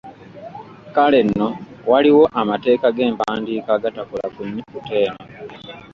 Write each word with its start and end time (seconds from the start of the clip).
Kale 0.95 1.19
nno 1.27 1.49
waliwo 1.89 2.23
amateeka 2.41 2.87
g’empandiika 2.95 3.69
agatakola 3.77 4.25
ku 4.33 4.41
nnyukuta 4.47 4.95
eno. 5.05 5.19